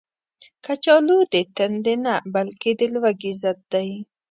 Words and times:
کچالو 0.65 1.17
د 1.33 1.35
تندې 1.55 1.95
نه، 2.03 2.13
بلکې 2.33 2.71
د 2.79 2.81
لوږې 2.93 3.31
ضد 3.41 3.59
دی 3.73 3.89